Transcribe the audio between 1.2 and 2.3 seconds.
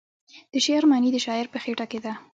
شاعر په خیټه کې ده.